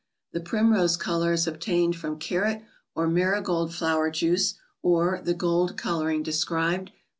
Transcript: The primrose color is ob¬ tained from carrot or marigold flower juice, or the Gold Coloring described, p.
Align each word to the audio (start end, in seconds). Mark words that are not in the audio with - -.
The 0.31 0.39
primrose 0.39 0.97
color 0.97 1.31
is 1.33 1.45
ob¬ 1.45 1.59
tained 1.59 1.93
from 1.93 2.17
carrot 2.17 2.63
or 2.95 3.07
marigold 3.07 3.71
flower 3.71 4.09
juice, 4.09 4.55
or 4.81 5.21
the 5.23 5.35
Gold 5.35 5.77
Coloring 5.77 6.23
described, 6.23 6.87
p. 6.89 6.93